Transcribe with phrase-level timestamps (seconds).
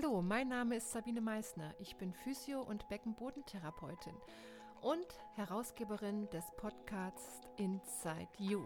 [0.00, 1.74] Hallo, mein Name ist Sabine Meissner.
[1.80, 4.14] Ich bin Physio- und Beckenbodentherapeutin
[4.80, 8.62] und Herausgeberin des Podcasts Inside You.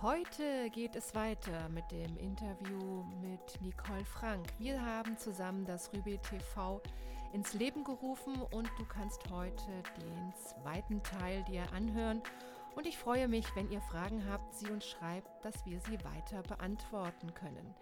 [0.00, 4.46] Heute geht es weiter mit dem Interview mit Nicole Frank.
[4.58, 6.80] Wir haben zusammen das Rübe TV
[7.34, 12.22] ins Leben gerufen und du kannst heute den zweiten Teil dir anhören.
[12.74, 16.42] Und ich freue mich, wenn ihr Fragen habt, sie uns schreibt, dass wir sie weiter
[16.44, 17.74] beantworten können.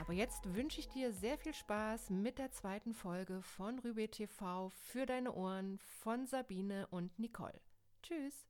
[0.00, 4.70] Aber jetzt wünsche ich dir sehr viel Spaß mit der zweiten Folge von Rübe TV
[4.70, 7.60] für deine Ohren von Sabine und Nicole.
[8.02, 8.46] Tschüss.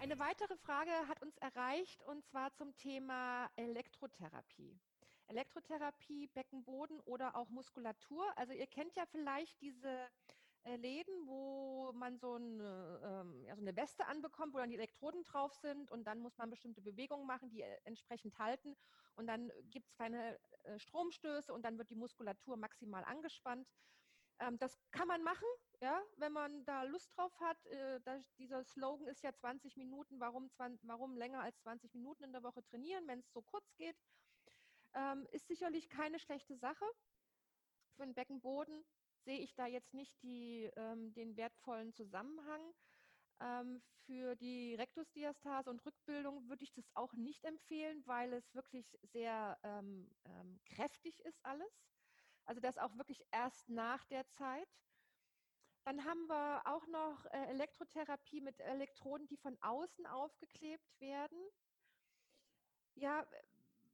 [0.00, 4.78] Eine weitere Frage hat uns erreicht und zwar zum Thema Elektrotherapie.
[5.28, 8.24] Elektrotherapie, Beckenboden oder auch Muskulatur.
[8.36, 10.08] Also ihr kennt ja vielleicht diese
[10.64, 15.24] Läden, wo man so eine, ähm, ja, so eine Weste anbekommt, wo dann die Elektroden
[15.24, 18.76] drauf sind und dann muss man bestimmte Bewegungen machen, die äh, entsprechend halten
[19.16, 23.68] und dann gibt es kleine äh, Stromstöße und dann wird die Muskulatur maximal angespannt.
[24.38, 25.46] Ähm, das kann man machen,
[25.80, 27.64] ja, wenn man da Lust drauf hat.
[27.66, 28.00] Äh,
[28.38, 32.42] dieser Slogan ist ja 20 Minuten, warum, 20, warum länger als 20 Minuten in der
[32.42, 33.96] Woche trainieren, wenn es so kurz geht.
[34.94, 36.84] Ähm, ist sicherlich keine schlechte Sache
[37.96, 38.84] für den Beckenboden
[39.24, 42.74] sehe ich da jetzt nicht die, ähm, den wertvollen Zusammenhang.
[43.40, 48.98] Ähm, für die Rektusdiastase und Rückbildung würde ich das auch nicht empfehlen, weil es wirklich
[49.02, 51.86] sehr ähm, ähm, kräftig ist alles.
[52.44, 54.68] Also das auch wirklich erst nach der Zeit.
[55.84, 61.38] Dann haben wir auch noch äh, Elektrotherapie mit Elektroden, die von außen aufgeklebt werden.
[62.94, 63.26] Ja,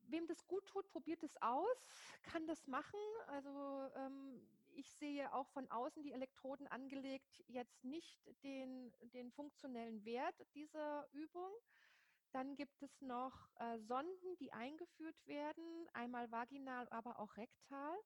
[0.09, 1.91] wem das gut tut, probiert es aus,
[2.23, 2.99] kann das machen.
[3.29, 10.05] Also ähm, ich sehe auch von außen die Elektroden angelegt jetzt nicht den, den funktionellen
[10.05, 11.51] Wert dieser Übung.
[12.33, 17.97] Dann gibt es noch äh, Sonden, die eingeführt werden, einmal vaginal, aber auch rektal.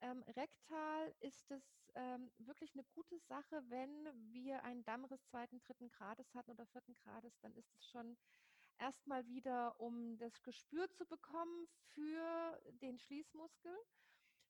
[0.00, 5.88] Ähm, rektal ist es ähm, wirklich eine gute Sache, wenn wir einen Dammriss zweiten, dritten
[5.88, 8.16] Grades hatten oder vierten Grades, dann ist es schon
[8.78, 13.76] erstmal wieder, um das Gespür zu bekommen für den Schließmuskel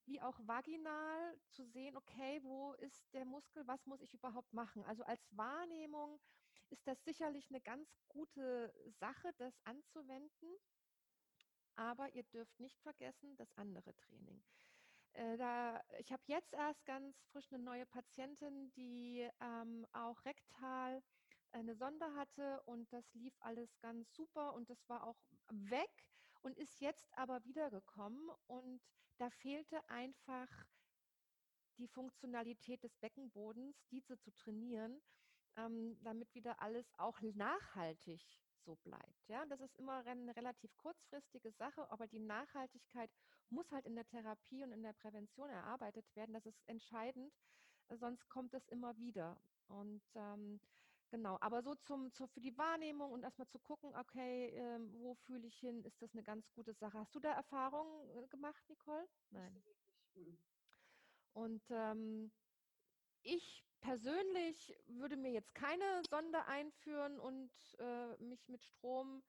[0.08, 4.84] wie auch vaginal zu sehen, okay, wo ist der Muskel, was muss ich überhaupt machen?
[4.84, 6.18] Also als Wahrnehmung
[6.70, 10.48] ist das sicherlich eine ganz gute Sache, das anzuwenden.
[11.76, 14.42] Aber ihr dürft nicht vergessen, das andere Training.
[15.12, 21.02] Äh, da, ich habe jetzt erst ganz frisch eine neue Patientin, die ähm, auch rektal
[21.52, 25.16] eine Sonde hatte und das lief alles ganz super und das war auch
[25.48, 25.90] weg
[26.42, 28.80] und ist jetzt aber wiedergekommen und
[29.18, 30.48] da fehlte einfach
[31.78, 35.00] die Funktionalität des Beckenbodens, diese zu trainieren,
[35.56, 38.22] ähm, damit wieder alles auch nachhaltig
[38.64, 39.28] so bleibt.
[39.28, 43.10] Ja, das ist immer eine relativ kurzfristige Sache, aber die Nachhaltigkeit
[43.50, 46.34] muss halt in der Therapie und in der Prävention erarbeitet werden.
[46.34, 47.32] Das ist entscheidend,
[47.88, 49.40] sonst kommt es immer wieder.
[49.68, 50.60] Und ähm,
[51.10, 55.14] Genau, aber so zum, zu, für die Wahrnehmung und erstmal zu gucken, okay, äh, wo
[55.14, 56.98] fühle ich hin, ist das eine ganz gute Sache.
[56.98, 59.08] Hast du da Erfahrungen äh, gemacht, Nicole?
[59.30, 59.62] Nein.
[60.14, 60.38] Hm.
[61.32, 62.30] Und ähm,
[63.22, 69.22] ich persönlich würde mir jetzt keine Sonde einführen und äh, mich mit Strom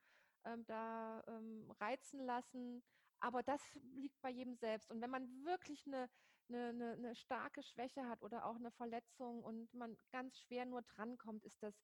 [0.46, 2.84] ähm, da ähm, reizen lassen.
[3.20, 3.62] Aber das
[3.96, 4.90] liegt bei jedem selbst.
[4.90, 6.10] Und wenn man wirklich eine,
[6.50, 10.82] eine, eine, eine, starke Schwäche hat oder auch eine Verletzung und man ganz schwer nur
[10.82, 11.76] drankommt, ist das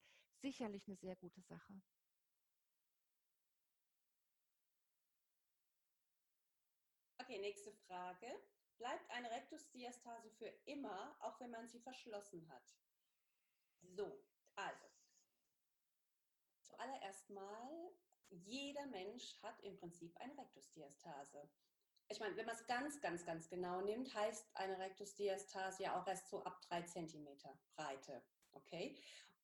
[0.42, 1.74] sicherlich eine sehr gute Sache.
[7.18, 8.28] Okay, nächste Frage.
[8.78, 12.76] Bleibt eine Rektusdiastase für immer, auch wenn man sie verschlossen hat?
[13.82, 14.24] So,
[14.56, 14.86] also.
[16.62, 17.92] Zuallererst mal
[18.30, 21.50] jeder Mensch hat im Prinzip eine Rektusdiastase.
[22.08, 26.08] Ich meine, wenn man es ganz, ganz, ganz genau nimmt, heißt eine Rektusdiastase ja auch
[26.08, 28.24] erst so ab drei Zentimeter Breite.
[28.54, 28.98] Okay?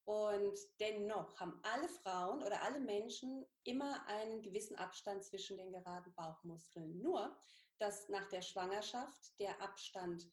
[0.06, 6.14] Und dennoch haben alle Frauen oder alle Menschen immer einen gewissen Abstand zwischen den geraden
[6.16, 7.00] Bauchmuskeln.
[7.02, 7.36] Nur,
[7.78, 10.32] dass nach der Schwangerschaft der Abstand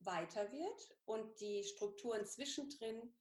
[0.00, 3.14] weiter wird und die Strukturen zwischendrin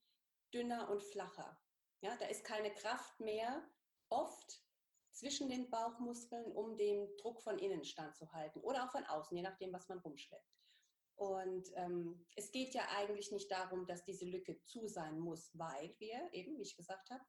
[0.53, 1.59] dünner und flacher.
[2.01, 3.67] Ja, da ist keine Kraft mehr
[4.09, 4.63] oft
[5.19, 9.73] zwischen den Bauchmuskeln, um den Druck von innen standzuhalten oder auch von außen, je nachdem,
[9.73, 10.55] was man rumschleppt.
[11.15, 15.93] Und ähm, es geht ja eigentlich nicht darum, dass diese Lücke zu sein muss, weil
[15.99, 17.21] wir eben, wie ich gesagt habe,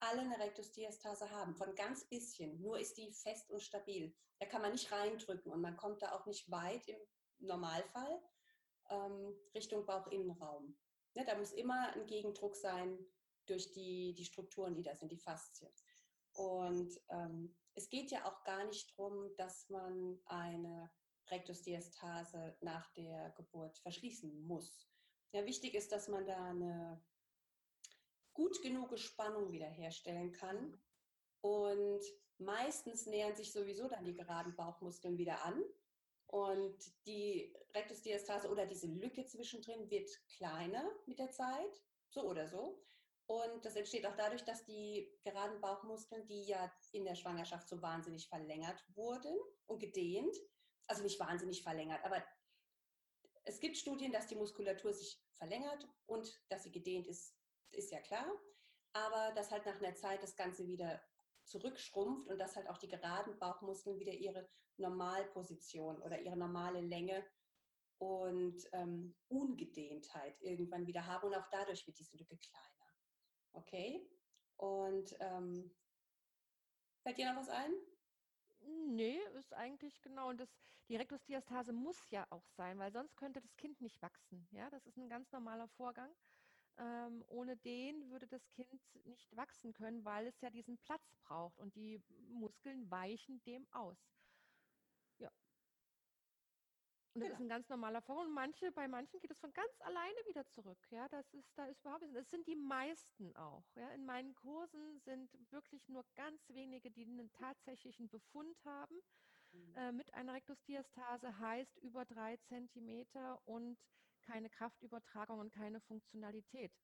[0.00, 2.60] alle eine Rektusdiastase haben, von ganz bisschen.
[2.60, 4.12] Nur ist die fest und stabil.
[4.40, 6.98] Da kann man nicht reindrücken und man kommt da auch nicht weit im
[7.38, 8.20] Normalfall
[8.90, 10.76] ähm, Richtung Bauchinnenraum.
[11.14, 12.98] Ja, da muss immer ein Gegendruck sein
[13.46, 15.72] durch die, die Strukturen, die da sind, die Faszien.
[16.36, 20.90] Und ähm, es geht ja auch gar nicht darum, dass man eine
[21.30, 24.88] Rektusdiastase nach der Geburt verschließen muss.
[25.32, 27.02] Ja, wichtig ist, dass man da eine
[28.32, 30.80] gut genug Spannung wiederherstellen kann.
[31.40, 32.02] Und
[32.38, 35.62] meistens nähern sich sowieso dann die geraden Bauchmuskeln wieder an.
[36.26, 42.82] Und die Rektusdiastase oder diese Lücke zwischendrin wird kleiner mit der Zeit, so oder so.
[43.26, 47.82] Und das entsteht auch dadurch, dass die geraden Bauchmuskeln, die ja in der Schwangerschaft so
[47.82, 49.36] wahnsinnig verlängert wurden
[49.66, 50.36] und gedehnt,
[50.86, 52.22] also nicht wahnsinnig verlängert, aber
[53.46, 57.36] es gibt Studien, dass die Muskulatur sich verlängert und dass sie gedehnt ist,
[57.70, 58.26] ist ja klar.
[58.92, 61.00] Aber dass halt nach einer Zeit das Ganze wieder
[61.44, 64.48] zurückschrumpft und dass halt auch die geraden Bauchmuskeln wieder ihre
[64.78, 67.24] Normalposition oder ihre normale Länge
[67.98, 72.75] und ähm, Ungedehntheit irgendwann wieder haben und auch dadurch wird diese Lücke kleiner.
[73.56, 74.06] Okay?
[74.56, 75.70] Und ähm,
[77.02, 77.72] fällt dir noch was ein?
[78.88, 80.28] Nee, ist eigentlich genau.
[80.30, 80.48] Und das,
[80.88, 84.46] die Rektusdiastase muss ja auch sein, weil sonst könnte das Kind nicht wachsen.
[84.50, 86.10] Ja, das ist ein ganz normaler Vorgang.
[86.78, 88.68] Ähm, ohne den würde das Kind
[89.06, 93.98] nicht wachsen können, weil es ja diesen Platz braucht und die Muskeln weichen dem aus.
[95.18, 95.30] Ja.
[97.16, 97.38] Und das genau.
[97.38, 98.26] ist ein ganz normaler Vorgang.
[98.26, 100.76] Und manche, bei manchen geht es von ganz alleine wieder zurück.
[100.90, 103.64] Ja, das ist, da ist überhaupt Das sind die meisten auch.
[103.74, 109.00] Ja, in meinen Kursen sind wirklich nur ganz wenige, die einen tatsächlichen Befund haben.
[109.52, 109.74] Mhm.
[109.76, 113.78] Äh, mit einer Rektusdiastase heißt über drei Zentimeter und
[114.20, 116.74] keine Kraftübertragung und keine Funktionalität.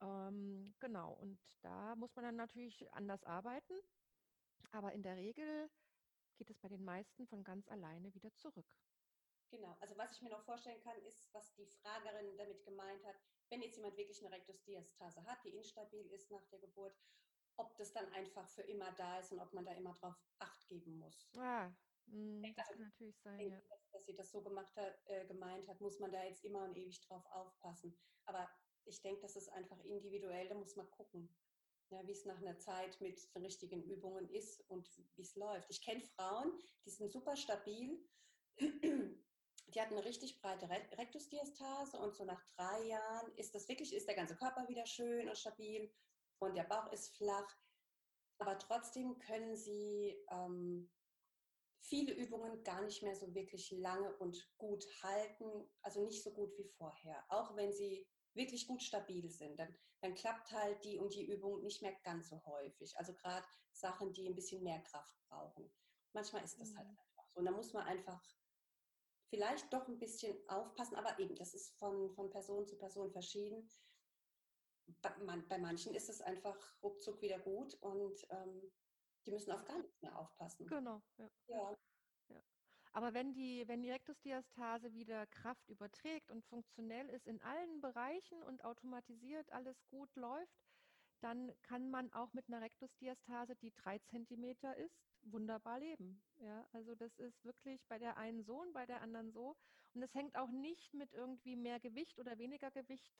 [0.00, 3.74] Ähm, genau, und da muss man dann natürlich anders arbeiten,
[4.72, 5.70] aber in der Regel
[6.36, 8.66] geht es bei den meisten von ganz alleine wieder zurück.
[9.52, 13.16] Genau, also was ich mir noch vorstellen kann, ist, was die Fragerin damit gemeint hat,
[13.50, 16.96] wenn jetzt jemand wirklich eine Rektusdiastase hat, die instabil ist nach der Geburt,
[17.58, 20.66] ob das dann einfach für immer da ist und ob man da immer drauf Acht
[20.68, 21.28] geben muss.
[21.36, 21.70] Ah,
[22.06, 23.60] mh, das also, kann natürlich sein, ja
[23.92, 26.76] dass sie das so gemacht hat, äh, gemeint hat, muss man da jetzt immer und
[26.76, 27.94] ewig drauf aufpassen.
[28.24, 28.50] Aber
[28.84, 31.28] ich denke, das ist einfach individuell, da muss man gucken,
[31.90, 35.70] ja, wie es nach einer Zeit mit den richtigen Übungen ist und wie es läuft.
[35.70, 38.02] Ich kenne Frauen, die sind super stabil.
[39.68, 44.06] Die hatten eine richtig breite Rektusdiastase und so nach drei Jahren ist das wirklich, ist
[44.06, 45.90] der ganze Körper wieder schön und stabil
[46.40, 47.48] und der Bauch ist flach.
[48.38, 50.90] Aber trotzdem können sie ähm,
[51.78, 56.56] viele Übungen gar nicht mehr so wirklich lange und gut halten, also nicht so gut
[56.58, 57.24] wie vorher.
[57.28, 61.62] Auch wenn sie wirklich gut stabil sind, dann, dann klappt halt die und die Übung
[61.62, 62.96] nicht mehr ganz so häufig.
[62.96, 65.70] Also gerade Sachen, die ein bisschen mehr Kraft brauchen.
[66.12, 66.96] Manchmal ist das halt mhm.
[66.96, 67.38] halt einfach so.
[67.40, 68.22] Und da muss man einfach
[69.32, 73.66] vielleicht doch ein bisschen aufpassen, aber eben, das ist von, von Person zu Person verschieden.
[75.00, 78.70] Bei, man, bei manchen ist es einfach ruckzuck wieder gut und ähm,
[79.24, 80.66] die müssen auf gar nichts mehr aufpassen.
[80.66, 81.30] Genau, ja.
[81.46, 81.76] ja.
[82.28, 82.42] ja.
[82.92, 88.42] Aber wenn die, wenn die Rektusdiastase wieder Kraft überträgt und funktionell ist in allen Bereichen
[88.42, 90.60] und automatisiert alles gut läuft,
[91.20, 96.22] dann kann man auch mit einer Rektusdiastase, die drei Zentimeter ist, wunderbar leben.
[96.38, 99.56] Ja, also das ist wirklich bei der einen so und bei der anderen so.
[99.94, 103.12] Und es hängt auch nicht mit irgendwie mehr Gewicht oder weniger Gewicht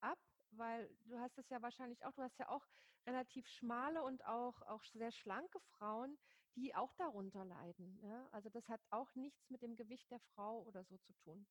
[0.00, 0.18] ab,
[0.50, 2.66] weil du hast es ja wahrscheinlich auch, du hast ja auch
[3.06, 6.18] relativ schmale und auch, auch sehr schlanke Frauen,
[6.56, 7.98] die auch darunter leiden.
[8.02, 8.28] Ja?
[8.32, 11.46] Also das hat auch nichts mit dem Gewicht der Frau oder so zu tun.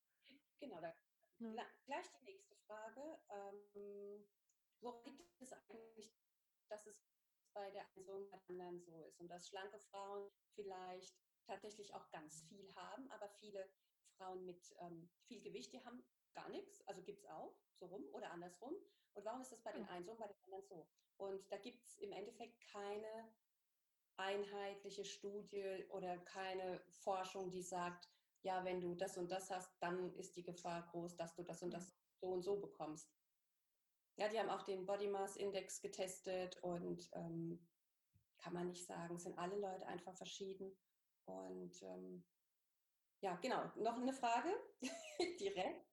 [0.60, 0.94] Genau, da,
[1.40, 1.66] ja.
[1.86, 3.20] gleich die nächste Frage.
[3.30, 4.26] Ähm,
[4.82, 6.14] wo gibt es eigentlich,
[6.68, 7.09] dass es
[7.54, 11.16] bei der einen so und bei der anderen so ist und dass schlanke Frauen vielleicht
[11.46, 13.70] tatsächlich auch ganz viel haben, aber viele
[14.18, 16.04] Frauen mit ähm, viel Gewicht, die haben
[16.34, 18.76] gar nichts, also gibt es auch, so rum oder andersrum.
[19.14, 20.88] Und warum ist das bei den einen so und bei den anderen so?
[21.18, 23.34] Und da gibt es im Endeffekt keine
[24.18, 28.10] einheitliche Studie oder keine Forschung, die sagt,
[28.42, 31.62] ja, wenn du das und das hast, dann ist die Gefahr groß, dass du das
[31.64, 31.92] und das
[32.22, 33.10] so und so bekommst.
[34.20, 37.66] Ja, die haben auch den Body Mass Index getestet und ähm,
[38.38, 40.78] kann man nicht sagen, sind alle Leute einfach verschieden.
[41.24, 42.26] Und ähm,
[43.22, 44.54] ja, genau, noch eine Frage
[45.40, 45.88] direkt.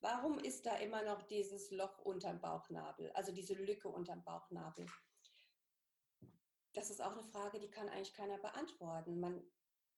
[0.00, 4.86] Warum ist da immer noch dieses Loch unterm Bauchnabel, also diese Lücke unterm Bauchnabel?
[6.74, 9.18] Das ist auch eine Frage, die kann eigentlich keiner beantworten.
[9.18, 9.44] Man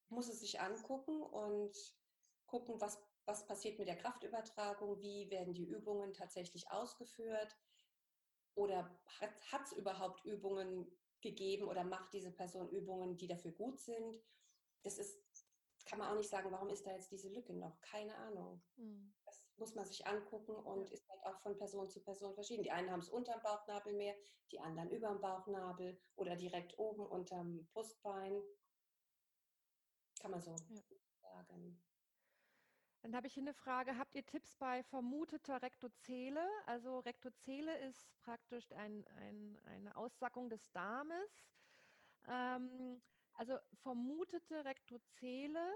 [0.08, 1.76] muss es sich angucken und
[2.46, 7.54] gucken, was, was passiert mit der Kraftübertragung, wie werden die Übungen tatsächlich ausgeführt
[8.56, 14.20] oder hat es überhaupt Übungen gegeben oder macht diese Person Übungen, die dafür gut sind.
[14.82, 15.18] Das ist,
[15.84, 17.80] kann man auch nicht sagen, warum ist da jetzt diese Lücke noch?
[17.80, 18.62] Keine Ahnung.
[18.76, 19.14] Mhm.
[19.24, 22.62] Das muss man sich angucken und ist halt auch von Person zu Person verschieden.
[22.62, 24.14] Die einen haben es unterm Bauchnabel mehr,
[24.50, 28.42] die anderen über dem Bauchnabel oder direkt oben unterm Brustbein.
[30.20, 30.82] Kann man so ja.
[31.20, 31.82] Fragen.
[33.06, 33.98] Dann habe ich hier eine Frage.
[33.98, 36.44] Habt ihr Tipps bei vermuteter Rektozele?
[36.66, 41.46] Also Rektozele ist praktisch ein, ein, eine Aussackung des Darmes.
[42.26, 43.00] Ähm,
[43.34, 45.72] also vermutete Rektozele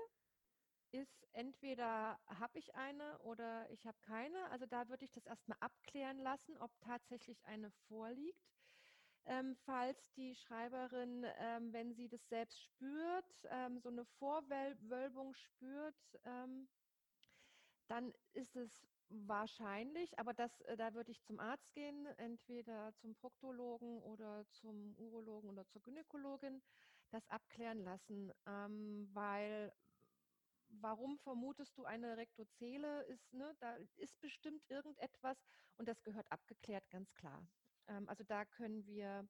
[0.91, 4.51] ist entweder habe ich eine oder ich habe keine.
[4.51, 8.51] Also da würde ich das erstmal abklären lassen, ob tatsächlich eine vorliegt.
[9.27, 16.19] Ähm, falls die Schreiberin, ähm, wenn sie das selbst spürt, ähm, so eine Vorwölbung spürt,
[16.25, 16.67] ähm,
[17.90, 23.14] dann ist es wahrscheinlich, aber das, äh, da würde ich zum Arzt gehen, entweder zum
[23.16, 26.62] Proktologen oder zum Urologen oder zur Gynäkologin,
[27.11, 29.75] das abklären lassen, ähm, weil
[30.68, 33.02] warum vermutest du eine Rektozele?
[33.04, 35.44] Ist, ne, da ist bestimmt irgendetwas
[35.76, 37.49] und das gehört abgeklärt, ganz klar.
[37.88, 39.28] Ähm, also da können wir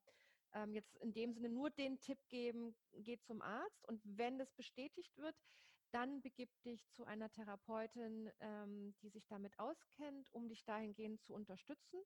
[0.53, 4.53] ähm, jetzt in dem Sinne nur den Tipp geben, geh zum Arzt und wenn das
[4.53, 5.37] bestätigt wird,
[5.91, 11.35] dann begib dich zu einer Therapeutin, ähm, die sich damit auskennt, um dich dahingehend zu
[11.35, 12.01] unterstützen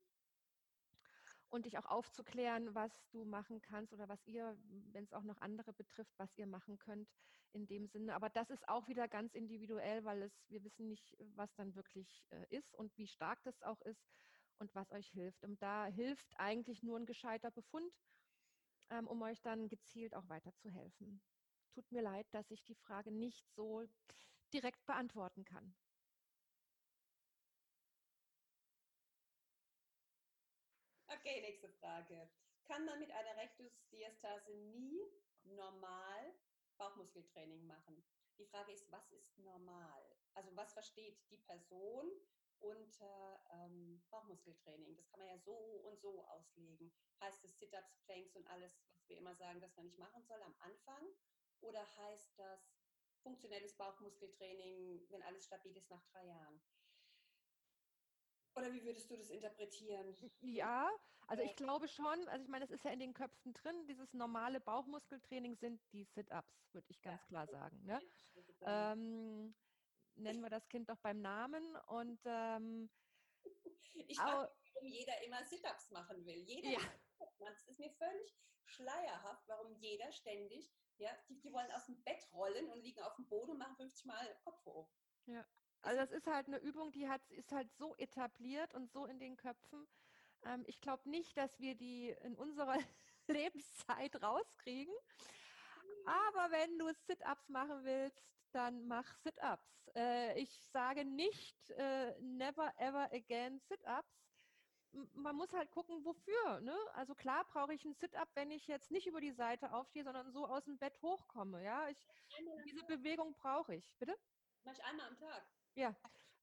[1.50, 4.56] und dich auch aufzuklären, was du machen kannst oder was ihr,
[4.92, 7.08] wenn es auch noch andere betrifft, was ihr machen könnt
[7.52, 8.14] in dem Sinne.
[8.14, 12.26] Aber das ist auch wieder ganz individuell, weil es, wir wissen nicht, was dann wirklich
[12.30, 14.04] äh, ist und wie stark das auch ist
[14.58, 15.44] und was euch hilft.
[15.44, 17.92] Und da hilft eigentlich nur ein gescheiter Befund,
[18.90, 21.22] ähm, um euch dann gezielt auch weiterzuhelfen
[21.74, 23.84] tut mir leid, dass ich die Frage nicht so
[24.52, 25.74] direkt beantworten kann.
[31.08, 32.30] Okay, nächste Frage.
[32.64, 35.00] Kann man mit einer Rectusdiastase nie
[35.42, 36.34] normal
[36.78, 38.02] Bauchmuskeltraining machen?
[38.38, 40.16] Die Frage ist, was ist normal?
[40.34, 42.10] Also was versteht die Person
[42.58, 44.96] unter ähm, Bauchmuskeltraining?
[44.96, 46.92] Das kann man ja so und so auslegen.
[47.20, 50.42] Heißt es Sit-ups, Planks und alles, was wir immer sagen, dass man nicht machen soll
[50.42, 51.06] am Anfang?
[51.64, 52.60] Oder heißt das
[53.22, 56.60] funktionelles Bauchmuskeltraining, wenn alles stabil ist, nach drei Jahren?
[58.56, 60.14] Oder wie würdest du das interpretieren?
[60.40, 60.88] Ja,
[61.26, 64.12] also ich glaube schon, also ich meine, es ist ja in den Köpfen drin, dieses
[64.12, 67.26] normale Bauchmuskeltraining sind die Sit-Ups, würde ich ganz ja.
[67.26, 67.84] klar sagen.
[67.84, 68.00] Ne?
[68.60, 69.54] Ähm,
[70.14, 72.90] nennen wir das Kind doch beim Namen und ähm,
[74.06, 76.42] ich frage warum jeder immer Sit-Ups machen will.
[76.42, 76.80] Jeder ja.
[77.50, 82.26] Es ist mir völlig schleierhaft, warum jeder ständig ja, die, die wollen aus dem Bett
[82.32, 84.88] rollen und liegen auf dem Boden und machen 50 Mal Kopf hoch.
[85.26, 85.44] Ja.
[85.82, 89.18] Also das ist halt eine Übung, die hat, ist halt so etabliert und so in
[89.18, 89.86] den Köpfen.
[90.44, 92.78] Ähm, ich glaube nicht, dass wir die in unserer
[93.28, 94.94] Lebenszeit rauskriegen.
[96.06, 98.22] Aber wenn du Sit-ups machen willst,
[98.52, 99.88] dann mach Sit-ups.
[99.94, 104.24] Äh, ich sage nicht äh, never ever again Sit-ups,
[105.14, 106.60] man muss halt gucken, wofür.
[106.60, 106.76] Ne?
[106.94, 110.30] Also klar brauche ich ein Sit-up, wenn ich jetzt nicht über die Seite aufstehe, sondern
[110.32, 111.62] so aus dem Bett hochkomme.
[111.62, 112.06] Ja, ich,
[112.64, 113.94] diese Bewegung brauche ich.
[113.98, 114.16] Bitte?
[114.64, 115.46] Mach ich einmal am Tag.
[115.74, 115.94] Ja,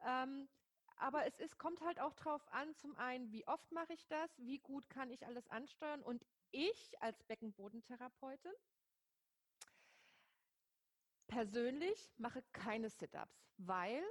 [0.03, 0.49] ähm,
[0.97, 4.29] aber es ist, kommt halt auch darauf an, zum einen, wie oft mache ich das,
[4.37, 8.51] wie gut kann ich alles ansteuern und ich als Beckenbodentherapeutin
[11.27, 14.03] persönlich mache keine Sit-ups, weil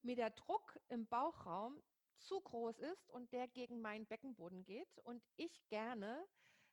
[0.00, 1.80] mir der Druck im Bauchraum
[2.22, 6.26] zu groß ist und der gegen meinen Beckenboden geht und ich gerne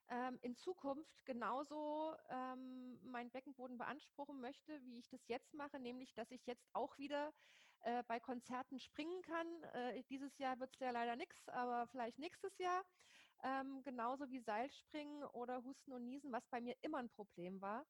[0.10, 6.13] ähm, in Zukunft genauso ähm, meinen Beckenboden beanspruchen möchte, wie ich das jetzt mache, nämlich
[6.13, 7.34] dass ich jetzt auch wieder
[7.82, 9.63] äh, bei Konzerten springen kann.
[9.74, 12.84] Äh, dieses Jahr wird es ja leider nichts, aber vielleicht nächstes Jahr.
[13.41, 17.86] Ähm, genauso wie Seilspringen oder Husten und Niesen, was bei mir immer ein Problem war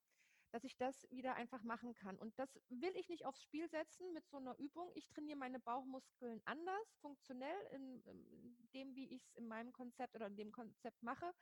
[0.51, 2.17] dass ich das wieder einfach machen kann.
[2.17, 4.91] Und das will ich nicht aufs Spiel setzen mit so einer Übung.
[4.95, 10.15] Ich trainiere meine Bauchmuskeln anders, funktionell, in, in dem, wie ich es in meinem Konzept
[10.15, 11.33] oder in dem Konzept mache.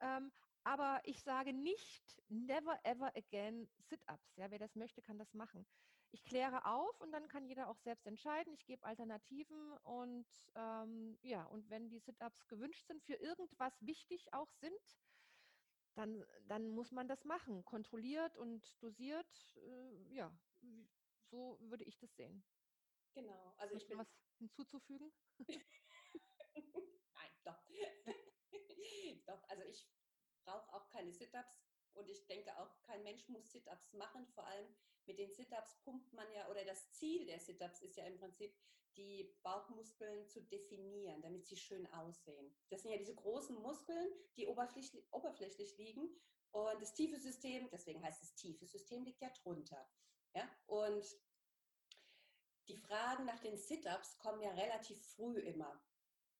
[0.00, 0.32] Ähm,
[0.64, 4.34] aber ich sage nicht never ever again Sit-ups.
[4.36, 5.66] Ja, wer das möchte, kann das machen.
[6.10, 8.54] Ich kläre auf und dann kann jeder auch selbst entscheiden.
[8.54, 14.32] Ich gebe Alternativen und ähm, ja, und wenn die Sit-ups gewünscht sind, für irgendwas wichtig
[14.32, 14.80] auch sind,
[15.94, 19.56] dann, dann muss man das machen, kontrolliert und dosiert.
[19.56, 20.32] Äh, ja,
[21.30, 22.44] so würde ich das sehen.
[23.14, 23.54] Genau.
[23.58, 24.08] Also ich bin was
[24.38, 25.12] hinzuzufügen.
[27.14, 27.62] Nein, doch.
[29.26, 29.42] doch.
[29.48, 29.88] Also ich
[30.44, 34.26] brauche auch keine Sit-ups und ich denke auch, kein Mensch muss Sit-ups machen.
[34.34, 34.66] Vor allem
[35.06, 38.54] mit den Sit-ups pumpt man ja, oder das Ziel der Sit-ups ist ja im Prinzip,
[38.96, 42.54] die Bauchmuskeln zu definieren, damit sie schön aussehen.
[42.70, 46.08] Das sind ja diese großen Muskeln, die oberflächlich, oberflächlich liegen.
[46.52, 49.84] Und das tiefe System, deswegen heißt es tiefe System, liegt ja drunter.
[50.32, 50.48] Ja?
[50.66, 51.04] Und
[52.68, 55.82] die Fragen nach den Sit-ups kommen ja relativ früh immer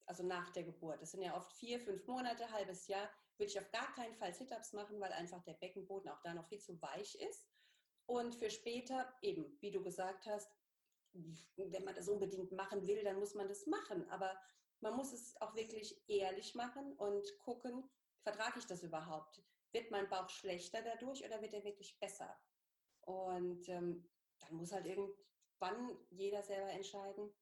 [0.06, 1.00] also nach der Geburt.
[1.02, 3.08] Das sind ja oft vier, fünf Monate, halbes Jahr.
[3.36, 6.46] Würde ich auf gar keinen Fall Sit-ups machen, weil einfach der Beckenboden auch da noch
[6.46, 7.48] viel zu weich ist.
[8.06, 10.50] Und für später eben, wie du gesagt hast,
[11.56, 14.08] wenn man das unbedingt machen will, dann muss man das machen.
[14.10, 14.36] Aber
[14.80, 17.88] man muss es auch wirklich ehrlich machen und gucken,
[18.22, 19.42] vertrage ich das überhaupt?
[19.72, 22.36] Wird mein Bauch schlechter dadurch oder wird er wirklich besser?
[23.00, 24.08] Und ähm,
[24.40, 27.32] dann muss halt irgendwann jeder selber entscheiden,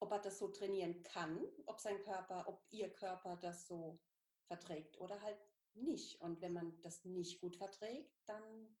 [0.00, 3.98] ob er das so trainieren kann, ob sein Körper, ob ihr Körper das so
[4.46, 5.38] verträgt oder halt
[5.74, 6.20] nicht.
[6.20, 8.76] Und wenn man das nicht gut verträgt, dann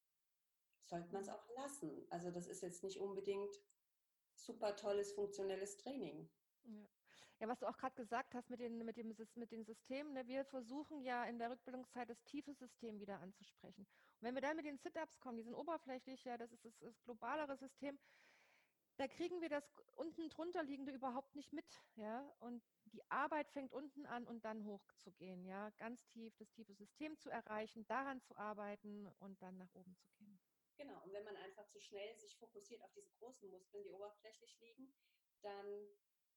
[0.84, 2.06] sollte man es auch lassen.
[2.10, 3.60] Also das ist jetzt nicht unbedingt
[4.34, 6.28] super tolles, funktionelles Training.
[6.64, 6.86] Ja.
[7.40, 10.26] Ja, was du auch gerade gesagt hast mit den, mit, dem, mit den Systemen, ne?
[10.26, 13.82] wir versuchen ja in der Rückbildungszeit das tiefe System wieder anzusprechen.
[13.82, 16.78] Und wenn wir dann mit den Sit-Ups kommen, die sind oberflächlich, ja, das ist das,
[16.78, 17.98] das globalere System,
[18.96, 19.64] da kriegen wir das
[19.96, 21.64] unten drunter liegende überhaupt nicht mit,
[21.96, 22.32] ja.
[22.40, 27.18] Und die Arbeit fängt unten an und dann hochzugehen, ja, ganz tief das tiefe System
[27.18, 30.40] zu erreichen, daran zu arbeiten und dann nach oben zu gehen.
[30.76, 34.58] Genau, und wenn man einfach zu schnell sich fokussiert auf diese großen Muskeln, die oberflächlich
[34.60, 34.92] liegen,
[35.42, 35.88] dann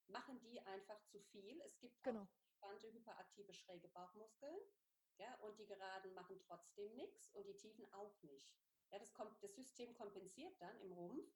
[0.08, 1.60] machen die einfach zu viel.
[1.62, 2.28] Es gibt genau.
[2.48, 4.60] spannende, hyperaktive, schräge Bauchmuskeln.
[5.18, 8.56] Ja, und die geraden machen trotzdem nichts und die tiefen auch nicht.
[8.92, 11.34] Ja, das, kommt, das System kompensiert dann im Rumpf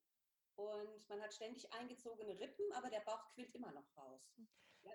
[0.56, 4.22] und man hat ständig eingezogene Rippen, aber der Bauch quillt immer noch raus.
[4.36, 4.48] Hm.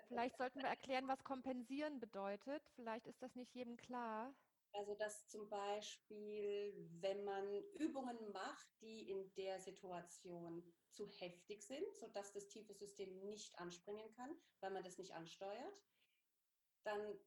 [0.07, 2.61] Vielleicht sollten wir erklären, was kompensieren bedeutet.
[2.75, 4.35] Vielleicht ist das nicht jedem klar.
[4.73, 11.95] Also dass zum Beispiel, wenn man Übungen macht, die in der Situation zu heftig sind,
[11.95, 15.81] sodass das tiefe System nicht anspringen kann, weil man das nicht ansteuert,
[16.83, 17.19] dann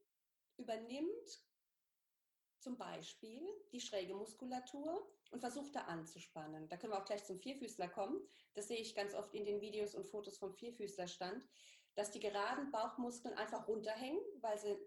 [0.57, 1.50] übernimmt
[2.61, 3.41] zum Beispiel
[3.71, 6.67] die schräge Muskulatur und versucht da anzuspannen.
[6.69, 8.21] Da können wir auch gleich zum Vierfüßler kommen.
[8.53, 11.47] Das sehe ich ganz oft in den Videos und Fotos vom Vierfüßlerstand,
[11.95, 14.77] dass die geraden Bauchmuskeln einfach runterhängen, weil sie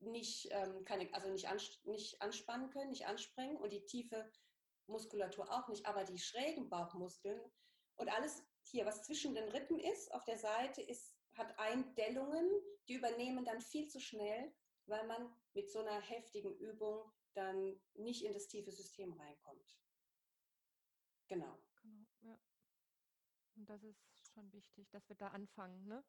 [0.00, 4.30] nicht, ähm, keine, also nicht, ans nicht anspannen können, nicht anspringen und die tiefe
[4.86, 7.40] Muskulatur auch nicht, aber die schrägen Bauchmuskeln
[7.96, 12.48] und alles hier, was zwischen den Rippen ist, auf der Seite, ist, hat Eindellungen,
[12.88, 14.52] die übernehmen dann viel zu schnell,
[14.86, 19.78] weil man mit so einer heftigen Übung dann nicht in das tiefe System reinkommt.
[21.28, 21.58] Genau.
[21.82, 22.38] Genau, ja.
[23.56, 24.00] Und das ist
[24.34, 26.04] schon wichtig, dass wir da anfangen, ne?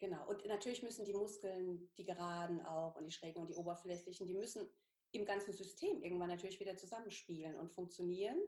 [0.00, 0.26] Genau.
[0.28, 4.34] Und natürlich müssen die Muskeln, die geraden auch und die schrägen und die oberflächlichen, die
[4.34, 4.68] müssen
[5.12, 8.40] im ganzen System irgendwann natürlich wieder zusammenspielen und funktionieren.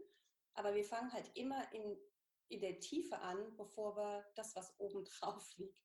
[0.54, 1.98] Aber wir fangen halt immer in,
[2.48, 5.82] in der Tiefe an, bevor wir das, was oben drauf liegt,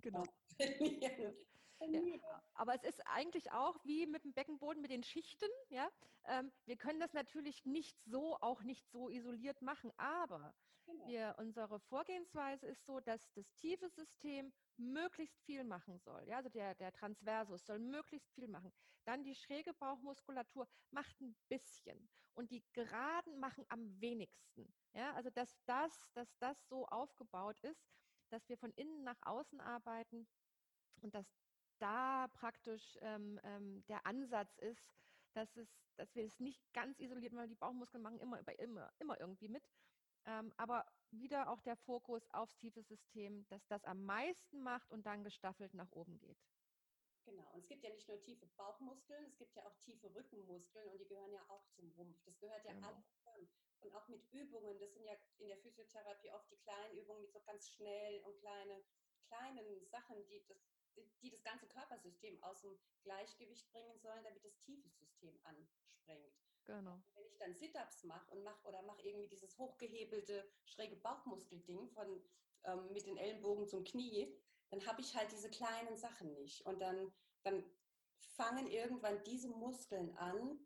[0.00, 0.24] genau.
[0.56, 1.36] trainieren.
[1.80, 5.48] Ja, aber es ist eigentlich auch wie mit dem Beckenboden mit den Schichten.
[5.68, 5.88] Ja?
[6.24, 10.54] Ähm, wir können das natürlich nicht so, auch nicht so isoliert machen, aber
[10.86, 11.06] genau.
[11.06, 16.26] wir, unsere Vorgehensweise ist so, dass das tiefe System möglichst viel machen soll.
[16.26, 18.72] Ja, also der, der Transversus soll möglichst viel machen.
[19.04, 24.72] Dann die schräge Bauchmuskulatur macht ein bisschen und die geraden machen am wenigsten.
[24.92, 27.86] Ja, also dass das, dass das so aufgebaut ist,
[28.30, 30.26] dass wir von innen nach außen arbeiten
[31.02, 31.26] und dass
[31.78, 34.94] da praktisch ähm, ähm, der Ansatz ist,
[35.32, 37.48] dass, es, dass wir es nicht ganz isoliert machen.
[37.48, 39.68] Die Bauchmuskeln machen immer, immer, immer irgendwie mit.
[40.24, 45.06] Ähm, aber wieder auch der Fokus aufs tiefe System, dass das am meisten macht und
[45.06, 46.38] dann gestaffelt nach oben geht.
[47.24, 50.88] Genau, und es gibt ja nicht nur tiefe Bauchmuskeln, es gibt ja auch tiefe Rückenmuskeln
[50.90, 52.22] und die gehören ja auch zum Rumpf.
[52.24, 52.88] Das gehört ja genau.
[52.88, 53.48] alles zusammen.
[53.80, 57.32] Und auch mit Übungen, das sind ja in der Physiotherapie oft die kleinen Übungen mit
[57.32, 58.82] so ganz schnell und kleine,
[59.26, 60.58] kleinen Sachen, die das,
[61.22, 66.34] die das ganze Körpersystem aus dem Gleichgewicht bringen sollen, damit das tiefe System anspringt.
[66.64, 67.00] Genau.
[67.14, 72.22] Wenn ich dann Sit-ups mache und mache oder mache irgendwie dieses hochgehebelte schräge Bauchmuskelding von
[72.64, 74.36] ähm, mit den Ellenbogen zum Knie,
[74.70, 77.12] dann habe ich halt diese kleinen Sachen nicht und dann
[77.44, 77.64] dann
[78.36, 80.58] fangen irgendwann diese Muskeln an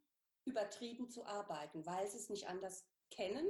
[0.45, 3.47] übertrieben zu arbeiten, weil sie es nicht anders kennen.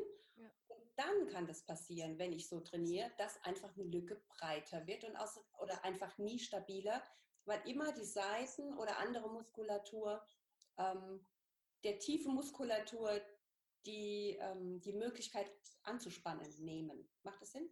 [1.01, 5.17] Dann kann das passieren, wenn ich so trainiere, dass einfach eine Lücke breiter wird und
[5.17, 7.03] aus, oder einfach nie stabiler,
[7.47, 10.23] weil immer die Seiten oder andere Muskulatur
[10.77, 11.27] ähm,
[11.85, 13.19] der tiefen Muskulatur
[13.87, 15.51] die, ähm, die Möglichkeit
[15.85, 17.09] anzuspannen nehmen.
[17.23, 17.71] Macht das Sinn?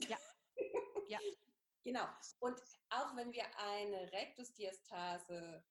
[0.00, 0.18] Ja.
[1.08, 1.18] ja.
[1.82, 2.04] Genau.
[2.40, 2.60] Und
[2.90, 5.64] auch wenn wir eine Rektusdiastase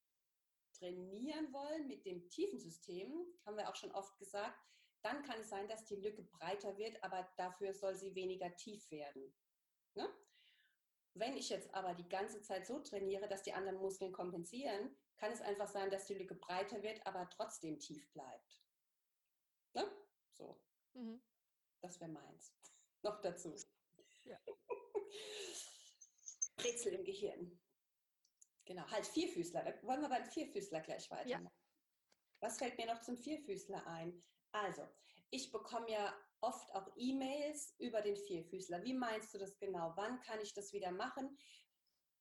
[0.73, 3.13] trainieren wollen mit dem tiefen System,
[3.45, 4.57] haben wir auch schon oft gesagt,
[5.05, 8.89] dann kann es sein, dass die Lücke breiter wird, aber dafür soll sie weniger tief
[8.89, 9.35] werden.
[9.93, 10.11] Ne?
[11.13, 15.31] Wenn ich jetzt aber die ganze Zeit so trainiere, dass die anderen Muskeln kompensieren, kann
[15.31, 18.63] es einfach sein, dass die Lücke breiter wird, aber trotzdem tief bleibt.
[19.73, 19.85] Ne?
[20.33, 20.59] So.
[20.93, 21.21] Mhm.
[21.81, 22.55] Das wäre meins.
[23.03, 23.55] Noch dazu.
[24.23, 24.39] Ja.
[26.57, 27.61] Brezel im Gehirn.
[28.65, 29.63] Genau, halt Vierfüßler.
[29.63, 31.45] Da wollen wir beim Vierfüßler gleich weitermachen.
[31.45, 31.51] Ja.
[32.39, 34.23] Was fällt mir noch zum Vierfüßler ein?
[34.55, 34.87] Also,
[35.31, 38.83] ich bekomme ja oft auch E-Mails über den Vierfüßler.
[38.85, 39.91] Wie meinst du das genau?
[39.97, 41.37] Wann kann ich das wieder machen?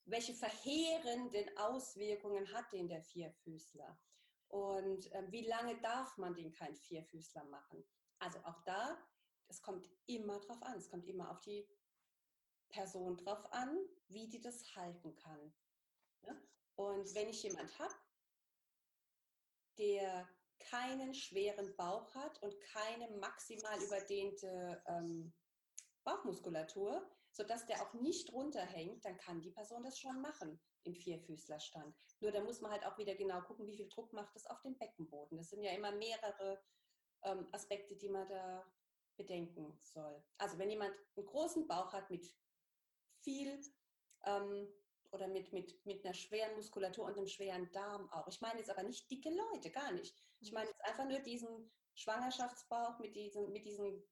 [0.05, 4.01] Welche verheerenden Auswirkungen hat den der Vierfüßler?
[4.49, 7.87] Und äh, wie lange darf man den kein Vierfüßler machen?
[8.19, 8.99] Also auch da,
[9.47, 10.77] es kommt immer drauf an.
[10.77, 11.69] Es kommt immer auf die
[12.69, 15.55] Person drauf an, wie die das halten kann.
[16.23, 16.37] Ja?
[16.75, 17.95] Und wenn ich jemand habe,
[19.79, 20.29] der
[20.61, 25.33] keinen schweren Bauch hat und keine maximal überdehnte ähm,
[26.05, 31.97] Bauchmuskulatur, sodass der auch nicht runterhängt, dann kann die Person das schon machen im Vierfüßlerstand.
[32.21, 34.61] Nur da muss man halt auch wieder genau gucken, wie viel Druck macht das auf
[34.63, 35.37] den Beckenboden.
[35.39, 36.63] Das sind ja immer mehrere
[37.23, 38.65] ähm, Aspekte, die man da
[39.17, 40.23] bedenken soll.
[40.39, 42.27] Also wenn jemand einen großen Bauch hat mit
[43.23, 43.61] viel
[44.25, 44.69] ähm,
[45.15, 48.27] oder mit, mit, mit einer schweren Muskulatur und einem schweren Darm auch.
[48.27, 50.15] Ich meine jetzt aber nicht dicke Leute, gar nicht.
[50.41, 54.03] Ich meine jetzt einfach nur diesen Schwangerschaftsbauch mit diesen, mit diesen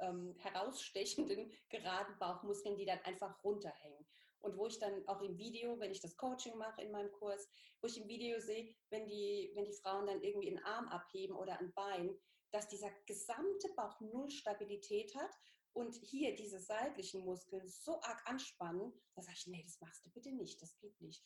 [0.00, 4.06] ähm, herausstechenden, geraden Bauchmuskeln, die dann einfach runterhängen.
[4.40, 7.48] Und wo ich dann auch im Video, wenn ich das Coaching mache in meinem Kurs,
[7.80, 11.36] wo ich im Video sehe, wenn die, wenn die Frauen dann irgendwie einen Arm abheben
[11.36, 12.14] oder ein Bein,
[12.50, 15.30] dass dieser gesamte Bauch null Stabilität hat
[15.74, 20.10] und hier diese seitlichen Muskeln so arg anspannen, da sage ich, nee, das machst du
[20.10, 21.24] bitte nicht, das geht nicht.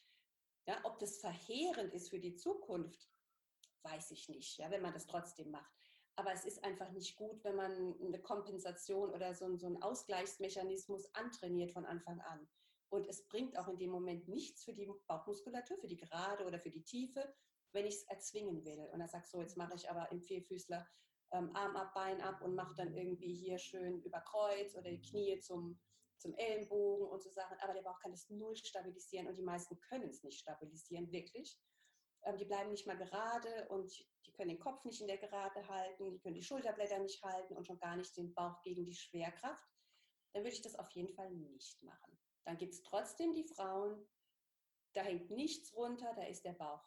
[0.67, 3.09] Ja, ob das verheerend ist für die Zukunft,
[3.83, 5.73] weiß ich nicht, ja, wenn man das trotzdem macht.
[6.17, 11.15] Aber es ist einfach nicht gut, wenn man eine Kompensation oder so, so einen Ausgleichsmechanismus
[11.15, 12.49] antrainiert von Anfang an.
[12.89, 16.59] Und es bringt auch in dem Moment nichts für die Bauchmuskulatur, für die Gerade oder
[16.59, 17.35] für die Tiefe,
[17.73, 18.89] wenn ich es erzwingen will.
[18.93, 20.89] Und er sagt so, jetzt mache ich aber im Vierfüßler
[21.33, 25.03] ähm, Arm ab, Bein ab und mache dann irgendwie hier schön über Kreuz oder die
[25.03, 25.79] Knie zum,
[26.19, 27.59] zum Ellenbogen und so Sachen.
[27.61, 31.59] Aber der Bauch kann das null stabilisieren und die meisten können es nicht stabilisieren, wirklich.
[32.25, 33.93] Ähm, die bleiben nicht mal gerade und
[34.27, 37.57] die können den Kopf nicht in der Gerade halten, die können die Schulterblätter nicht halten
[37.57, 39.65] und schon gar nicht den Bauch gegen die Schwerkraft.
[40.33, 42.19] Dann würde ich das auf jeden Fall nicht machen.
[42.45, 44.07] Dann gibt es trotzdem die Frauen,
[44.93, 46.83] da hängt nichts runter, da ist der Bauch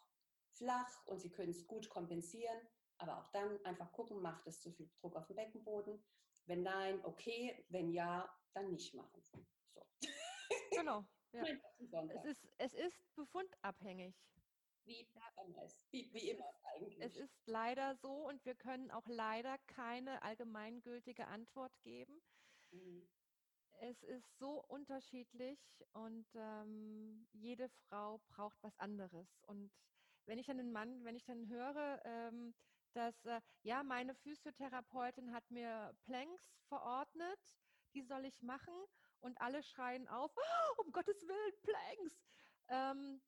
[0.52, 2.58] flach und sie können es gut kompensieren.
[3.00, 6.02] Aber auch dann einfach gucken, macht es zu viel Druck auf den Beckenboden?
[6.46, 7.64] Wenn nein, okay.
[7.70, 9.22] Wenn ja, dann nicht machen.
[9.74, 9.86] So.
[10.70, 11.04] Genau.
[11.32, 11.44] Ja.
[11.44, 14.16] Es, ist, es ist befundabhängig.
[14.84, 15.06] Wie,
[15.92, 16.98] wie, wie immer eigentlich.
[17.04, 22.20] Es ist leider so und wir können auch leider keine allgemeingültige Antwort geben.
[22.72, 23.08] Mhm.
[23.82, 25.60] Es ist so unterschiedlich
[25.92, 29.40] und ähm, jede Frau braucht was anderes.
[29.46, 29.72] Und
[30.26, 32.54] wenn ich einen Mann, wenn ich dann höre, ähm,
[32.92, 37.40] dass, äh, ja, meine Physiotherapeutin hat mir Planks verordnet,
[37.94, 38.74] die soll ich machen
[39.20, 42.22] und alle schreien auf, oh, um Gottes Willen, Planks.
[42.68, 43.22] Ähm,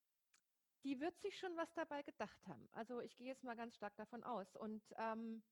[0.85, 2.68] die wird sich schon was dabei gedacht haben.
[2.72, 4.57] Also ich gehe jetzt mal ganz stark davon aus.
[4.57, 5.42] Und ähm,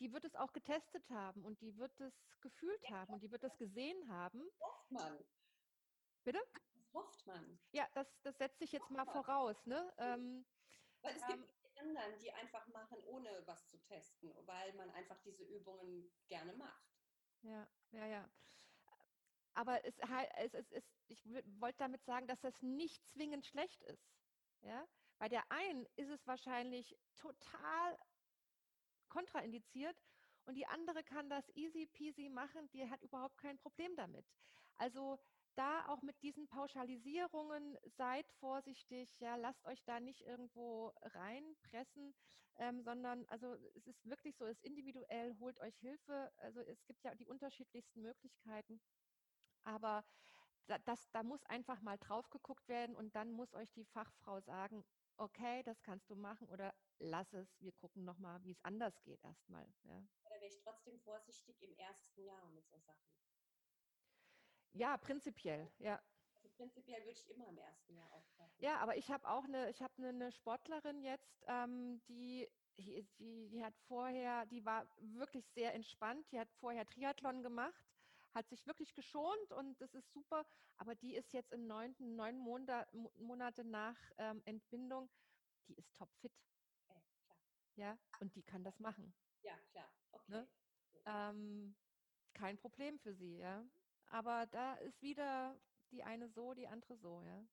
[0.00, 3.44] die wird es auch getestet haben und die wird es gefühlt haben und die wird
[3.44, 4.42] es gesehen haben.
[4.60, 5.24] Hofft man.
[6.24, 6.40] Bitte?
[6.74, 7.58] Das hofft man.
[7.70, 9.64] Ja, das, das setzt sich jetzt mal voraus.
[9.66, 9.92] Ne?
[9.98, 10.44] Ähm,
[11.02, 15.18] Weil es ähm, gibt anderen, die einfach machen, ohne was zu testen, weil man einfach
[15.20, 16.86] diese Übungen gerne macht.
[17.42, 18.30] Ja, ja, ja.
[19.54, 19.98] Aber es,
[20.36, 21.24] es, es, es, ich
[21.60, 24.06] wollte damit sagen, dass das nicht zwingend schlecht ist.
[24.62, 24.86] Ja?
[25.18, 27.98] Bei der einen ist es wahrscheinlich total
[29.08, 29.96] kontraindiziert
[30.44, 34.26] und die andere kann das easy peasy machen, die hat überhaupt kein Problem damit.
[34.76, 35.18] Also
[35.56, 42.14] da auch mit diesen Pauschalisierungen seid vorsichtig, ja, lasst euch da nicht irgendwo reinpressen,
[42.58, 46.32] ähm, sondern also es ist wirklich so, es ist individuell, holt euch Hilfe.
[46.36, 48.80] Also es gibt ja die unterschiedlichsten Möglichkeiten.
[49.64, 50.04] Aber
[50.66, 54.40] da, das, da muss einfach mal drauf geguckt werden und dann muss euch die Fachfrau
[54.40, 54.84] sagen,
[55.16, 59.22] okay, das kannst du machen oder lass es, wir gucken nochmal, wie es anders geht
[59.24, 59.66] erstmal.
[59.84, 60.02] Ja.
[60.24, 63.16] Da wäre ich trotzdem vorsichtig im ersten Jahr mit so Sachen.
[64.76, 66.00] Ja, prinzipiell, ja.
[66.34, 68.54] Also prinzipiell würde ich immer im ersten Jahr aufpassen.
[68.58, 73.06] Ja, aber ich habe auch eine, ich habe eine, eine Sportlerin jetzt, ähm, die, die,
[73.18, 77.84] die hat vorher, die war wirklich sehr entspannt, die hat vorher Triathlon gemacht,
[78.34, 80.44] hat sich wirklich geschont und das ist super,
[80.76, 85.08] aber die ist jetzt im neunten, neun Monat, Monate nach ähm, Entbindung,
[85.68, 86.32] die ist topfit.
[86.88, 87.38] Okay, klar.
[87.76, 89.14] Ja, und die kann das machen.
[89.42, 89.90] Ja, klar.
[90.12, 90.32] Okay.
[90.32, 90.48] Ne?
[91.06, 91.76] Ähm,
[92.34, 93.64] kein Problem für sie, ja.
[94.08, 95.56] Aber da ist wieder
[95.90, 97.46] die eine so, die andere so, ja.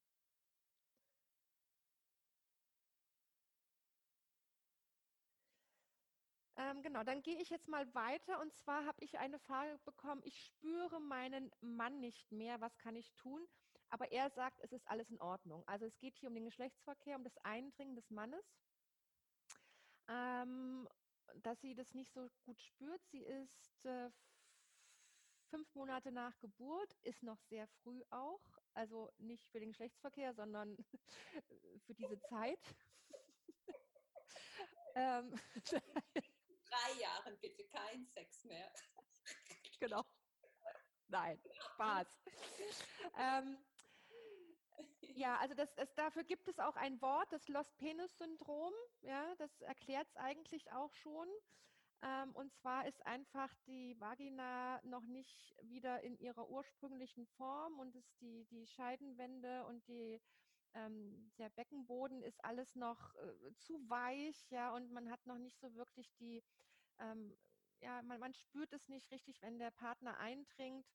[6.55, 10.21] Ähm, genau, dann gehe ich jetzt mal weiter und zwar habe ich eine Frage bekommen,
[10.23, 13.47] ich spüre meinen Mann nicht mehr, was kann ich tun?
[13.89, 15.63] Aber er sagt, es ist alles in Ordnung.
[15.67, 18.43] Also es geht hier um den Geschlechtsverkehr, um das Eindringen des Mannes.
[20.07, 20.87] Ähm,
[21.41, 23.01] dass sie das nicht so gut spürt.
[23.07, 24.09] Sie ist äh,
[25.53, 28.41] fünf Monate nach Geburt, ist noch sehr früh auch.
[28.73, 30.75] Also nicht für den Geschlechtsverkehr, sondern
[31.85, 32.59] für diese Zeit.
[34.95, 35.39] ähm.
[36.65, 38.73] Drei Jahren bitte kein Sex mehr.
[39.79, 40.03] genau.
[41.07, 41.39] Nein,
[41.75, 42.07] Spaß.
[43.19, 43.57] ähm,
[45.01, 48.73] ja, also das, das, dafür gibt es auch ein Wort, das Lost Penis Syndrom.
[49.01, 51.27] Ja, das erklärt es eigentlich auch schon.
[52.03, 57.95] Ähm, und zwar ist einfach die Vagina noch nicht wieder in ihrer ursprünglichen Form und
[57.95, 60.21] ist die, die Scheidenwände und die,
[60.75, 65.59] ähm, der Beckenboden ist alles noch äh, zu weich, ja, und man hat noch nicht
[65.59, 66.43] so wirklich die,
[66.99, 67.37] ähm,
[67.81, 70.87] ja, man, man spürt es nicht richtig, wenn der Partner eindringt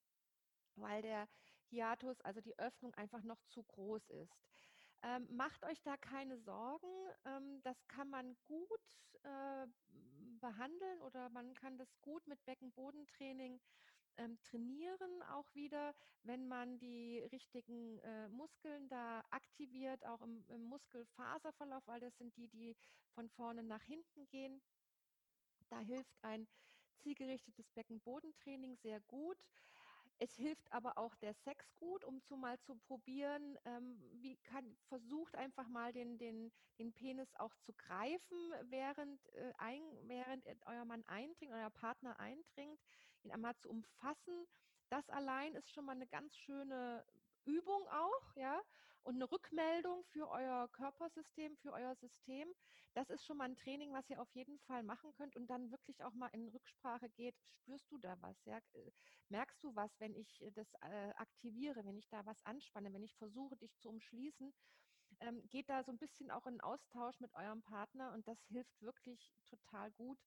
[0.77, 1.29] weil der
[1.71, 4.37] Hiatus, also die Öffnung einfach noch zu groß ist.
[5.03, 6.89] Ähm, macht euch da keine Sorgen.
[7.25, 8.81] Ähm, das kann man gut
[9.23, 9.67] äh,
[10.41, 13.61] behandeln oder man kann das gut mit Beckenbodentraining
[14.19, 20.63] ähm, trainieren auch wieder, wenn man die richtigen äh, Muskeln da aktiviert, auch im, im
[20.65, 22.77] Muskelfaserverlauf, weil das sind die, die
[23.15, 24.61] von vorne nach hinten gehen.
[25.69, 26.49] Da hilft ein
[26.99, 29.39] zielgerichtetes Beckenbodentraining sehr gut.
[30.21, 34.77] Es hilft aber auch der Sex gut, um zu mal zu probieren, ähm, wie kann,
[34.89, 40.85] versucht einfach mal den, den, den Penis auch zu greifen, während, äh, ein, während euer
[40.85, 42.81] Mann eindringt, euer Partner eindringt,
[43.23, 44.47] ihn einmal zu umfassen.
[44.89, 47.05] Das allein ist schon mal eine ganz schöne
[47.45, 48.61] Übung auch, ja,
[49.09, 52.47] und eine Rückmeldung für euer Körpersystem, für euer System.
[52.93, 55.71] Das ist schon mal ein Training, was ihr auf jeden Fall machen könnt und dann
[55.71, 57.35] wirklich auch mal in Rücksprache geht.
[57.47, 58.37] Spürst du da was?
[58.45, 58.59] Ja?
[58.75, 58.91] Äh,
[59.31, 63.17] merkst du was, wenn ich das äh, aktiviere, wenn ich da was anspanne, wenn ich
[63.17, 64.53] versuche, dich zu umschließen?
[65.21, 68.83] Ähm, geht da so ein bisschen auch in Austausch mit eurem Partner und das hilft
[68.83, 70.19] wirklich total gut.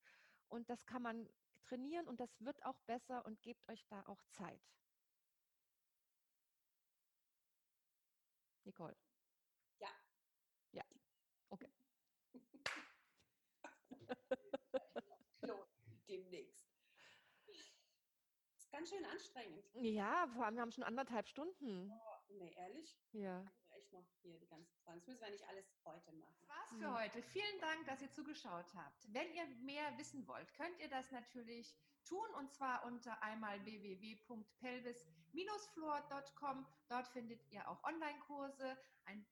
[0.49, 1.29] Und das kann man
[1.61, 4.63] trainieren und das wird auch besser und gebt euch da auch Zeit.
[8.65, 8.95] Nicole.
[9.79, 9.89] Ja.
[10.71, 10.83] Ja.
[11.49, 11.71] Okay.
[16.07, 16.61] Demnächst.
[17.47, 19.65] Ist ganz schön anstrengend.
[19.73, 21.91] Ja, vor allem wir haben schon anderthalb Stunden.
[21.91, 22.95] Oh, nee, ehrlich?
[23.13, 23.45] Ja.
[23.91, 24.97] Noch hier die ganze Zeit.
[24.97, 26.33] Das müssen wir nicht alles heute machen.
[26.39, 27.21] Das war's für heute.
[27.21, 29.13] Vielen Dank, dass ihr zugeschaut habt.
[29.13, 31.75] Wenn ihr mehr wissen wollt, könnt ihr das natürlich
[32.05, 36.65] tun und zwar unter einmal www.pelvis-floor.com.
[36.87, 38.77] Dort findet ihr auch Online-Kurse,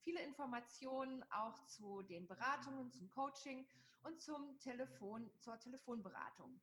[0.03, 3.65] viele Informationen auch zu den Beratungen, zum Coaching
[4.03, 6.61] und zum Telefon, zur Telefonberatung.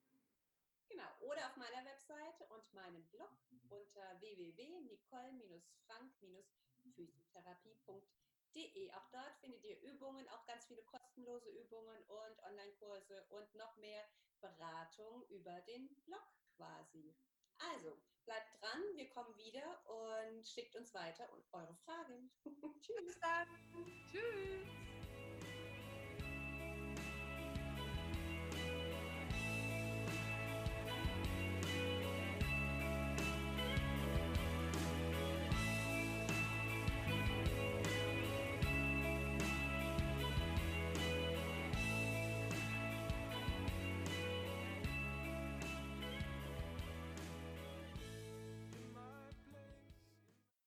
[0.88, 3.30] Genau, oder auf meiner Webseite und meinem Blog
[3.68, 4.20] unter
[6.94, 8.92] www.nicole-frank-physiotherapie.de.
[8.92, 14.04] Auch dort findet ihr Übungen, auch ganz viele kostenlose Übungen und Online-Kurse und noch mehr
[14.40, 16.24] Beratung über den Blog
[16.56, 17.14] quasi.
[17.58, 22.30] Also, bleibt dran, wir kommen wieder und schickt uns weiter und eure Fragen.
[22.80, 23.06] Tschüss.
[23.06, 23.48] Bis dann.
[24.10, 25.05] Tschüss.